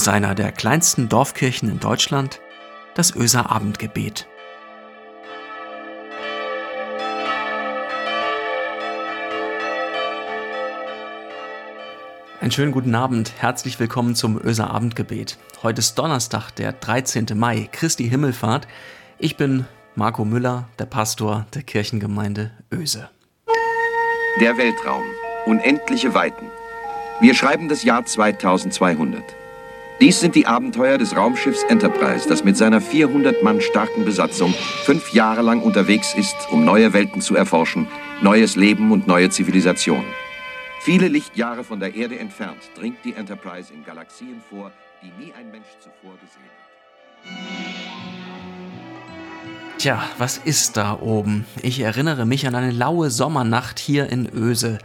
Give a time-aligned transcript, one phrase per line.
[0.00, 2.40] aus einer der kleinsten Dorfkirchen in Deutschland,
[2.94, 4.26] das Öser Abendgebet.
[12.40, 15.36] Einen schönen guten Abend, herzlich willkommen zum Öser Abendgebet.
[15.62, 17.26] Heute ist Donnerstag, der 13.
[17.34, 18.66] Mai, Christi Himmelfahrt.
[19.18, 23.10] Ich bin Marco Müller, der Pastor der Kirchengemeinde Öse.
[24.40, 25.04] Der Weltraum,
[25.44, 26.46] unendliche Weiten.
[27.20, 29.22] Wir schreiben das Jahr 2200.
[30.00, 34.54] Dies sind die Abenteuer des Raumschiffs Enterprise, das mit seiner 400 Mann starken Besatzung
[34.84, 37.86] fünf Jahre lang unterwegs ist, um neue Welten zu erforschen,
[38.22, 40.06] neues Leben und neue Zivilisationen.
[40.80, 45.50] Viele Lichtjahre von der Erde entfernt dringt die Enterprise in Galaxien vor, die nie ein
[45.50, 46.70] Mensch zuvor gesehen hat.
[49.76, 51.44] Tja, was ist da oben?
[51.60, 54.78] Ich erinnere mich an eine laue Sommernacht hier in Öse.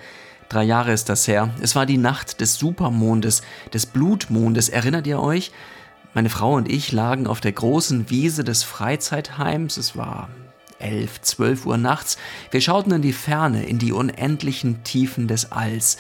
[0.49, 1.49] Drei Jahre ist das her.
[1.62, 3.41] Es war die Nacht des Supermondes,
[3.73, 4.70] des Blutmondes.
[4.70, 5.52] Erinnert ihr euch?
[6.13, 9.77] Meine Frau und ich lagen auf der großen Wiese des Freizeitheims.
[9.77, 10.29] Es war
[10.79, 12.18] elf, zwölf Uhr nachts.
[12.52, 15.98] Wir schauten in die Ferne, in die unendlichen Tiefen des Alls,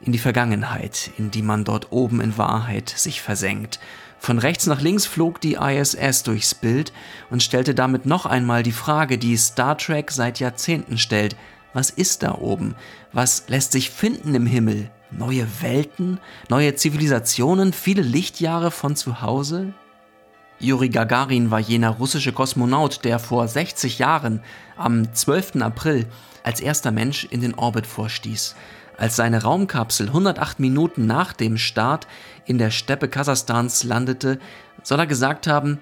[0.00, 3.78] in die Vergangenheit, in die man dort oben in Wahrheit sich versenkt.
[4.18, 6.92] Von rechts nach links flog die ISS durchs Bild
[7.30, 11.36] und stellte damit noch einmal die Frage, die Star Trek seit Jahrzehnten stellt.
[11.74, 12.74] Was ist da oben?
[13.12, 14.90] Was lässt sich finden im Himmel?
[15.10, 16.20] Neue Welten?
[16.48, 17.72] Neue Zivilisationen?
[17.72, 19.72] Viele Lichtjahre von zu Hause?
[20.58, 24.42] Juri Gagarin war jener russische Kosmonaut, der vor 60 Jahren
[24.76, 25.56] am 12.
[25.60, 26.06] April
[26.44, 28.54] als erster Mensch in den Orbit vorstieß.
[28.96, 32.06] Als seine Raumkapsel 108 Minuten nach dem Start
[32.44, 34.38] in der Steppe Kasachstans landete,
[34.82, 35.80] soll er gesagt haben,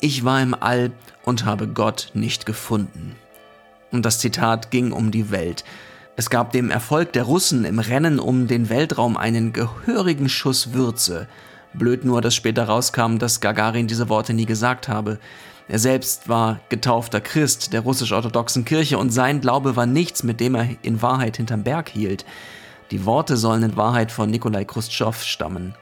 [0.00, 0.90] ich war im All
[1.22, 3.14] und habe Gott nicht gefunden.
[3.92, 5.64] Und das Zitat ging um die Welt.
[6.16, 11.28] Es gab dem Erfolg der Russen im Rennen um den Weltraum einen gehörigen Schuss Würze.
[11.74, 15.18] Blöd nur, dass später rauskam, dass Gagarin diese Worte nie gesagt habe.
[15.68, 20.54] Er selbst war getaufter Christ der russisch-orthodoxen Kirche und sein Glaube war nichts, mit dem
[20.54, 22.26] er in Wahrheit hinterm Berg hielt.
[22.90, 25.74] Die Worte sollen in Wahrheit von Nikolai Khrushchev stammen.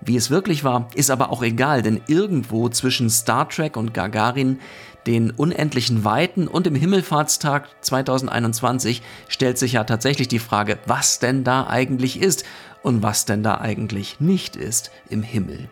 [0.00, 4.60] Wie es wirklich war, ist aber auch egal, denn irgendwo zwischen Star Trek und Gagarin
[5.06, 11.44] den unendlichen Weiten und dem Himmelfahrtstag 2021 stellt sich ja tatsächlich die Frage, was denn
[11.44, 12.44] da eigentlich ist
[12.82, 15.68] und was denn da eigentlich nicht ist im Himmel.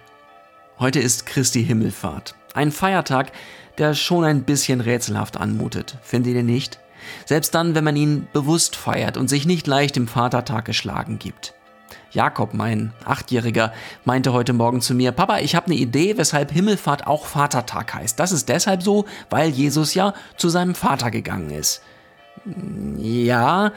[0.78, 3.32] Heute ist Christi Himmelfahrt, ein Feiertag,
[3.78, 6.78] der schon ein bisschen rätselhaft anmutet, findet ihr nicht?
[7.26, 11.54] Selbst dann, wenn man ihn bewusst feiert und sich nicht leicht im Vatertag geschlagen gibt.
[12.14, 13.72] Jakob, mein Achtjähriger,
[14.04, 18.18] meinte heute Morgen zu mir, Papa, ich habe eine Idee, weshalb Himmelfahrt auch Vatertag heißt.
[18.18, 21.82] Das ist deshalb so, weil Jesus ja zu seinem Vater gegangen ist.
[22.98, 23.72] Ja,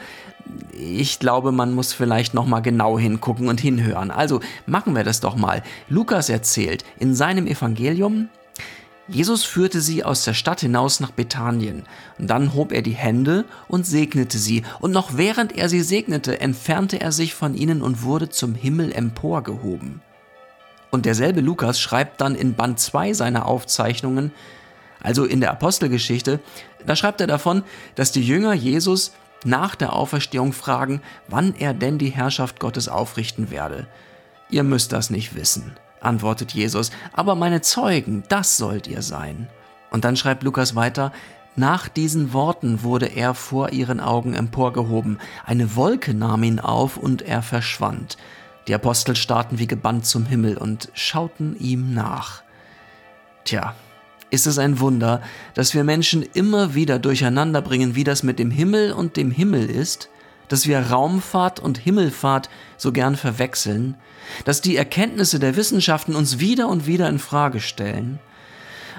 [0.72, 4.10] ich glaube, man muss vielleicht noch mal genau hingucken und hinhören.
[4.12, 5.62] Also machen wir das doch mal.
[5.88, 8.28] Lukas erzählt in seinem Evangelium,
[9.10, 11.84] Jesus führte sie aus der Stadt hinaus nach Bethanien,
[12.18, 16.40] und dann hob er die Hände und segnete sie, und noch während er sie segnete,
[16.40, 20.02] entfernte er sich von ihnen und wurde zum Himmel emporgehoben.
[20.90, 24.30] Und derselbe Lukas schreibt dann in Band 2 seiner Aufzeichnungen,
[25.00, 26.40] also in der Apostelgeschichte,
[26.84, 27.62] da schreibt er davon,
[27.94, 29.12] dass die Jünger Jesus
[29.44, 33.86] nach der Auferstehung fragen, wann er denn die Herrschaft Gottes aufrichten werde.
[34.50, 39.48] Ihr müsst das nicht wissen antwortet Jesus, aber meine Zeugen, das sollt ihr sein.
[39.90, 41.12] Und dann schreibt Lukas weiter,
[41.56, 47.22] nach diesen Worten wurde er vor ihren Augen emporgehoben, eine Wolke nahm ihn auf und
[47.22, 48.16] er verschwand.
[48.68, 52.42] Die Apostel starrten wie gebannt zum Himmel und schauten ihm nach.
[53.44, 53.74] Tja,
[54.30, 55.22] ist es ein Wunder,
[55.54, 59.70] dass wir Menschen immer wieder durcheinander bringen, wie das mit dem Himmel und dem Himmel
[59.70, 60.10] ist?
[60.48, 63.96] Dass wir Raumfahrt und Himmelfahrt so gern verwechseln,
[64.44, 68.18] dass die Erkenntnisse der Wissenschaften uns wieder und wieder in Frage stellen.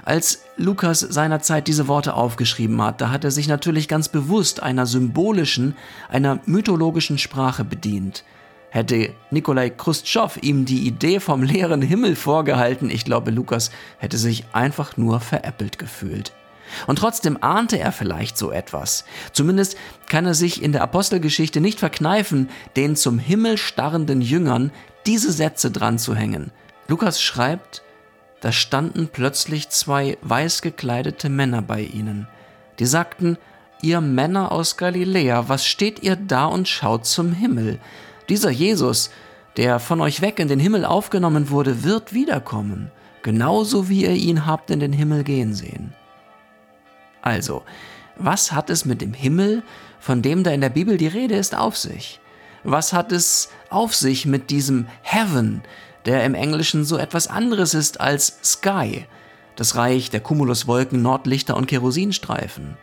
[0.05, 4.85] Als Lukas seinerzeit diese Worte aufgeschrieben hat, da hat er sich natürlich ganz bewusst einer
[4.85, 5.75] symbolischen,
[6.09, 8.23] einer mythologischen Sprache bedient.
[8.71, 14.45] Hätte Nikolai Khrushchev ihm die Idee vom leeren Himmel vorgehalten, ich glaube, Lukas hätte sich
[14.53, 16.33] einfach nur veräppelt gefühlt.
[16.87, 19.05] Und trotzdem ahnte er vielleicht so etwas.
[19.33, 19.77] Zumindest
[20.07, 24.71] kann er sich in der Apostelgeschichte nicht verkneifen, den zum Himmel starrenden Jüngern
[25.05, 26.51] diese Sätze dran zu hängen.
[26.87, 27.83] Lukas schreibt,
[28.41, 32.27] da standen plötzlich zwei weiß gekleidete Männer bei ihnen.
[32.79, 33.37] Die sagten,
[33.81, 37.79] ihr Männer aus Galiläa, was steht ihr da und schaut zum Himmel?
[38.29, 39.09] Dieser Jesus,
[39.57, 42.91] der von euch weg in den Himmel aufgenommen wurde, wird wiederkommen,
[43.23, 45.93] genauso wie ihr ihn habt in den Himmel gehen sehen.
[47.21, 47.63] Also,
[48.17, 49.63] was hat es mit dem Himmel,
[49.99, 52.19] von dem da in der Bibel die Rede ist, auf sich?
[52.63, 55.61] Was hat es auf sich mit diesem Heaven,
[56.05, 59.05] der im Englischen so etwas anderes ist als Sky,
[59.55, 62.77] das Reich der Cumuluswolken, Nordlichter und Kerosinstreifen.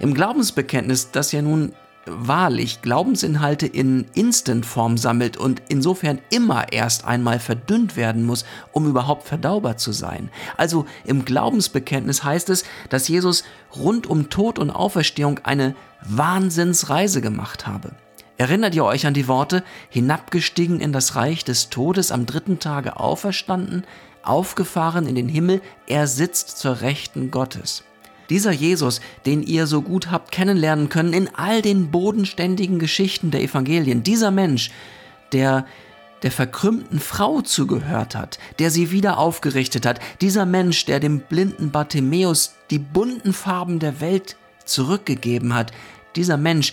[0.00, 1.72] Im Glaubensbekenntnis, das ja nun
[2.06, 9.26] wahrlich Glaubensinhalte in Instantform sammelt und insofern immer erst einmal verdünnt werden muss, um überhaupt
[9.26, 10.30] verdaubar zu sein.
[10.56, 13.44] Also im Glaubensbekenntnis heißt es, dass Jesus
[13.76, 17.92] rund um Tod und Auferstehung eine Wahnsinnsreise gemacht habe.
[18.36, 22.98] Erinnert ihr euch an die Worte, hinabgestiegen in das Reich des Todes, am dritten Tage
[22.98, 23.84] auferstanden,
[24.22, 27.84] aufgefahren in den Himmel, er sitzt zur Rechten Gottes.
[28.32, 33.42] Dieser Jesus, den ihr so gut habt kennenlernen können in all den bodenständigen Geschichten der
[33.42, 34.70] Evangelien, dieser Mensch,
[35.34, 35.66] der
[36.22, 41.72] der verkrümmten Frau zugehört hat, der sie wieder aufgerichtet hat, dieser Mensch, der dem blinden
[41.72, 45.70] Bartimäus die bunten Farben der Welt zurückgegeben hat,
[46.16, 46.72] dieser Mensch,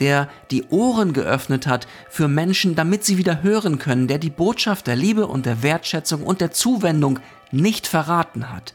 [0.00, 4.86] der die Ohren geöffnet hat für Menschen, damit sie wieder hören können, der die Botschaft
[4.86, 7.18] der Liebe und der Wertschätzung und der Zuwendung
[7.50, 8.74] nicht verraten hat.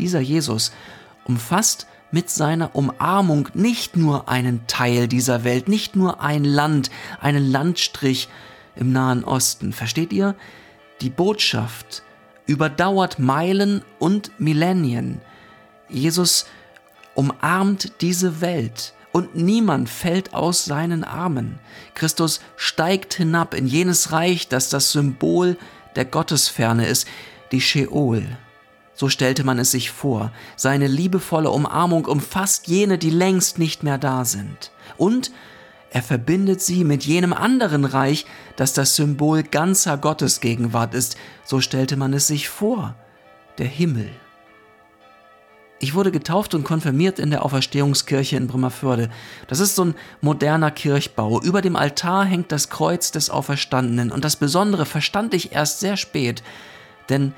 [0.00, 0.72] Dieser Jesus
[1.30, 6.90] umfasst mit seiner Umarmung nicht nur einen Teil dieser Welt, nicht nur ein Land,
[7.20, 8.28] einen Landstrich
[8.74, 9.72] im Nahen Osten.
[9.72, 10.34] Versteht ihr?
[11.00, 12.02] Die Botschaft
[12.46, 15.20] überdauert Meilen und Millennien.
[15.88, 16.46] Jesus
[17.14, 21.60] umarmt diese Welt und niemand fällt aus seinen Armen.
[21.94, 25.56] Christus steigt hinab in jenes Reich, das das Symbol
[25.94, 27.06] der Gottesferne ist,
[27.52, 28.26] die Sheol.
[29.00, 30.30] So stellte man es sich vor.
[30.56, 34.72] Seine liebevolle Umarmung umfasst jene, die längst nicht mehr da sind.
[34.98, 35.30] Und
[35.88, 38.26] er verbindet sie mit jenem anderen Reich,
[38.56, 41.16] das das Symbol ganzer Gottesgegenwart ist.
[41.46, 42.94] So stellte man es sich vor.
[43.56, 44.10] Der Himmel.
[45.78, 49.08] Ich wurde getauft und konfirmiert in der Auferstehungskirche in Bremerförde.
[49.48, 51.40] Das ist so ein moderner Kirchbau.
[51.40, 54.12] Über dem Altar hängt das Kreuz des Auferstandenen.
[54.12, 56.42] Und das Besondere verstand ich erst sehr spät,
[57.08, 57.32] denn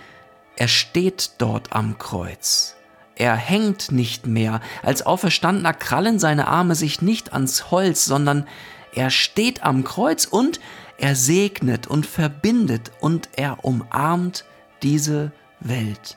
[0.57, 2.77] er steht dort am Kreuz.
[3.15, 4.61] Er hängt nicht mehr.
[4.83, 8.47] Als Auferstandener krallen seine Arme sich nicht ans Holz, sondern
[8.95, 10.61] er steht am Kreuz und
[10.99, 14.45] er segnet und verbindet und er umarmt
[14.83, 16.17] diese Welt.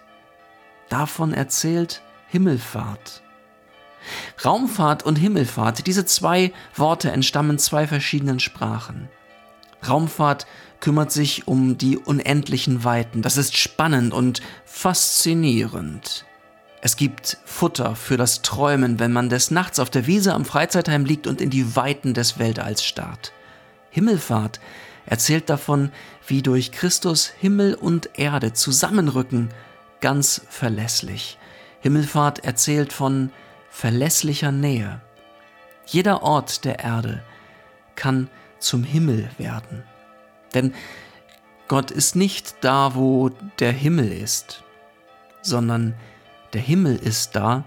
[0.89, 3.21] Davon erzählt Himmelfahrt.
[4.43, 9.09] Raumfahrt und Himmelfahrt, diese zwei Worte entstammen zwei verschiedenen Sprachen.
[9.89, 10.45] Raumfahrt
[10.79, 13.21] kümmert sich um die unendlichen Weiten.
[13.21, 16.25] Das ist spannend und faszinierend.
[16.81, 21.05] Es gibt Futter für das Träumen, wenn man des Nachts auf der Wiese am Freizeitheim
[21.05, 23.33] liegt und in die Weiten des Weltalls starrt.
[23.89, 24.59] Himmelfahrt
[25.05, 25.91] erzählt davon,
[26.27, 29.49] wie durch Christus Himmel und Erde zusammenrücken,
[30.01, 31.39] ganz verlässlich.
[31.79, 33.31] Himmelfahrt erzählt von
[33.69, 35.01] verlässlicher Nähe.
[35.87, 37.23] Jeder Ort der Erde
[37.95, 38.29] kann
[38.59, 39.83] zum Himmel werden.
[40.53, 40.73] Denn
[41.67, 43.29] Gott ist nicht da, wo
[43.59, 44.63] der Himmel ist,
[45.41, 45.95] sondern
[46.53, 47.65] der Himmel ist da,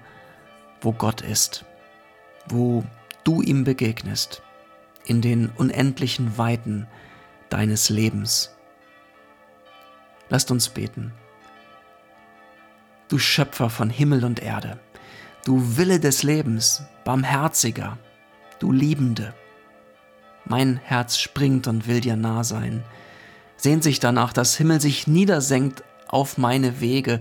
[0.81, 1.65] wo Gott ist,
[2.49, 2.85] wo
[3.25, 4.43] du ihm begegnest,
[5.05, 6.87] in den unendlichen Weiten
[7.51, 8.55] deines Lebens.
[10.29, 11.13] Lasst uns beten.
[13.09, 14.79] Du Schöpfer von Himmel und Erde,
[15.45, 17.97] du Wille des Lebens, barmherziger,
[18.59, 19.35] du Liebende,
[20.49, 22.83] mein Herz springt und will dir nah sein.
[23.57, 27.21] Sehnt sich danach, dass Himmel sich niedersenkt auf meine Wege,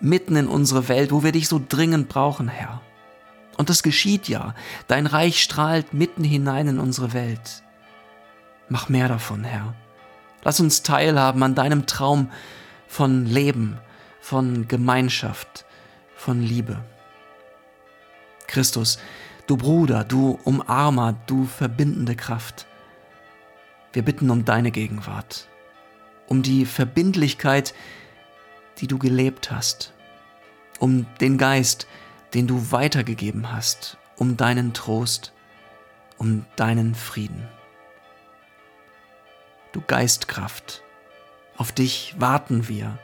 [0.00, 2.80] mitten in unsere Welt, wo wir dich so dringend brauchen, Herr.
[3.56, 4.54] Und das geschieht ja.
[4.88, 7.62] Dein Reich strahlt mitten hinein in unsere Welt.
[8.68, 9.74] Mach mehr davon, Herr.
[10.44, 12.30] Lass uns teilhaben an deinem Traum
[12.88, 13.78] von Leben,
[14.20, 15.64] von Gemeinschaft,
[16.16, 16.78] von Liebe.
[18.46, 18.98] Christus,
[19.48, 22.66] Du Bruder, du Umarmer, du verbindende Kraft.
[23.92, 25.48] Wir bitten um deine Gegenwart,
[26.28, 27.74] um die Verbindlichkeit,
[28.78, 29.92] die du gelebt hast,
[30.78, 31.88] um den Geist,
[32.34, 35.32] den du weitergegeben hast, um deinen Trost,
[36.18, 37.48] um deinen Frieden.
[39.72, 40.84] Du Geistkraft,
[41.56, 42.96] auf dich warten wir.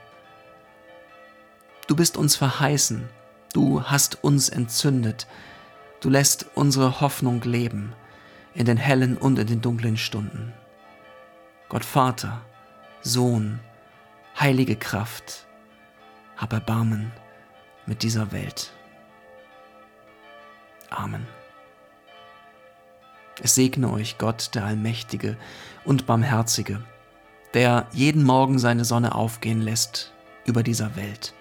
[1.89, 3.09] Du bist uns verheißen,
[3.53, 5.27] du hast uns entzündet,
[6.01, 7.93] Du lässt unsere Hoffnung leben
[8.55, 10.53] in den hellen und in den dunklen Stunden.
[11.69, 12.41] Gott Vater,
[13.03, 13.61] Sohn,
[14.39, 15.47] heilige Kraft,
[16.37, 17.13] hab Erbarmen
[17.87, 18.73] mit dieser Welt.
[20.91, 21.27] Amen.
[23.43, 25.37] Es segne euch Gott, der Allmächtige
[25.85, 26.83] und Barmherzige,
[27.55, 30.13] der jeden Morgen seine Sonne aufgehen lässt
[30.45, 31.35] über dieser Welt,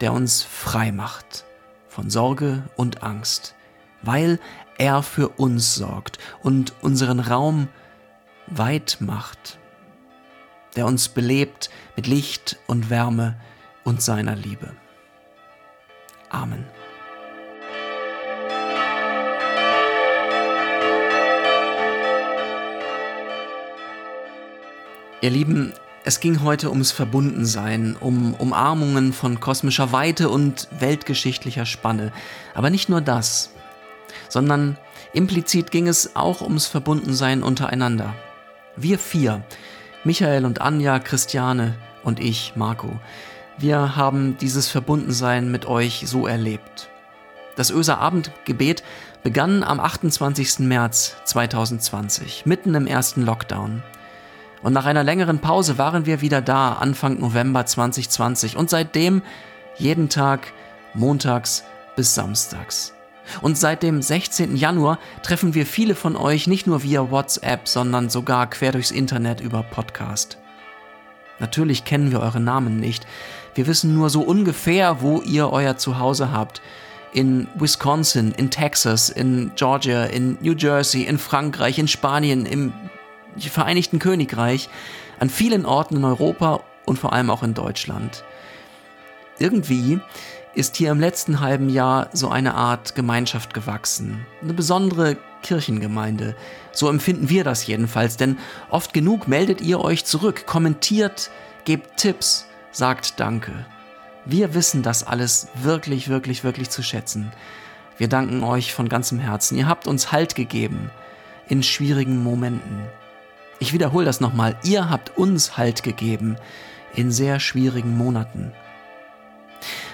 [0.00, 1.44] der uns frei macht
[1.88, 3.54] von Sorge und Angst,
[4.02, 4.38] weil
[4.76, 7.68] er für uns sorgt und unseren Raum
[8.46, 9.58] weit macht.
[10.76, 13.34] der uns belebt mit Licht und Wärme
[13.82, 14.70] und seiner Liebe.
[16.28, 16.64] Amen.
[25.20, 25.72] Ihr Lieben,
[26.04, 32.12] es ging heute ums Verbundensein, um Umarmungen von kosmischer Weite und weltgeschichtlicher Spanne.
[32.54, 33.50] Aber nicht nur das,
[34.28, 34.76] sondern
[35.12, 38.14] implizit ging es auch ums Verbundensein untereinander.
[38.76, 39.42] Wir vier,
[40.04, 42.98] Michael und Anja, Christiane und ich, Marco,
[43.58, 46.88] wir haben dieses Verbundensein mit euch so erlebt.
[47.56, 48.84] Das Öser Abendgebet
[49.24, 50.60] begann am 28.
[50.60, 53.82] März 2020, mitten im ersten Lockdown.
[54.62, 59.22] Und nach einer längeren Pause waren wir wieder da, Anfang November 2020 und seitdem
[59.76, 60.52] jeden Tag,
[60.94, 61.64] montags
[61.96, 62.94] bis samstags.
[63.42, 64.56] Und seit dem 16.
[64.56, 69.40] Januar treffen wir viele von euch nicht nur via WhatsApp, sondern sogar quer durchs Internet
[69.40, 70.38] über Podcast.
[71.38, 73.06] Natürlich kennen wir eure Namen nicht.
[73.54, 76.60] Wir wissen nur so ungefähr, wo ihr euer Zuhause habt.
[77.12, 82.72] In Wisconsin, in Texas, in Georgia, in New Jersey, in Frankreich, in Spanien, im
[83.38, 84.68] Vereinigten Königreich,
[85.18, 88.24] an vielen Orten in Europa und vor allem auch in Deutschland.
[89.38, 90.00] Irgendwie
[90.58, 94.26] ist hier im letzten halben Jahr so eine Art Gemeinschaft gewachsen.
[94.42, 96.34] Eine besondere Kirchengemeinde.
[96.72, 98.38] So empfinden wir das jedenfalls, denn
[98.68, 101.30] oft genug meldet ihr euch zurück, kommentiert,
[101.64, 103.52] gebt Tipps, sagt Danke.
[104.24, 107.30] Wir wissen das alles wirklich, wirklich, wirklich zu schätzen.
[107.96, 109.56] Wir danken euch von ganzem Herzen.
[109.56, 110.90] Ihr habt uns Halt gegeben
[111.48, 112.82] in schwierigen Momenten.
[113.60, 114.56] Ich wiederhole das nochmal.
[114.64, 116.36] Ihr habt uns Halt gegeben
[116.96, 118.52] in sehr schwierigen Monaten.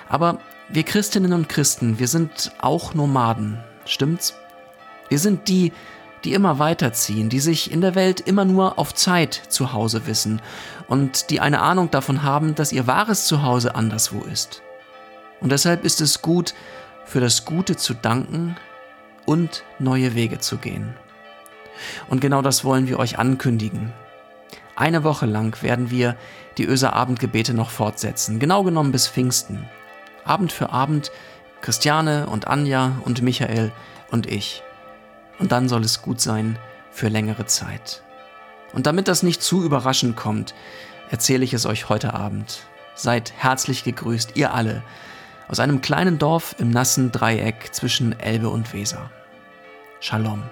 [0.09, 4.35] Aber wir Christinnen und Christen, wir sind auch Nomaden, stimmt's?
[5.09, 5.73] Wir sind die,
[6.25, 10.41] die immer weiterziehen, die sich in der Welt immer nur auf Zeit zu Hause wissen
[10.89, 14.63] und die eine Ahnung davon haben, dass ihr wahres Zuhause anderswo ist.
[15.41, 16.55] Und deshalb ist es gut,
[17.05, 18.57] für das Gute zu danken
[19.27, 20.95] und neue Wege zu gehen.
[22.09, 23.93] Und genau das wollen wir euch ankündigen.
[24.77, 26.17] Eine Woche lang werden wir
[26.57, 29.69] die Öser Abendgebete noch fortsetzen, genau genommen bis Pfingsten.
[30.25, 31.11] Abend für Abend
[31.61, 33.73] Christiane und Anja und Michael
[34.11, 34.63] und ich.
[35.39, 36.59] Und dann soll es gut sein
[36.91, 38.03] für längere Zeit.
[38.73, 40.55] Und damit das nicht zu überraschend kommt,
[41.11, 42.63] erzähle ich es euch heute Abend.
[42.95, 44.83] Seid herzlich gegrüßt, ihr alle,
[45.49, 49.11] aus einem kleinen Dorf im nassen Dreieck zwischen Elbe und Weser.
[50.01, 50.43] Shalom.